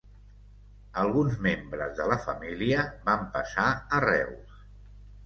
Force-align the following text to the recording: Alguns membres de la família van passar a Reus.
Alguns 1.01 1.35
membres 1.47 1.93
de 1.99 2.07
la 2.11 2.17
família 2.23 2.87
van 3.11 3.27
passar 3.37 3.67
a 3.99 4.01
Reus. 4.07 4.57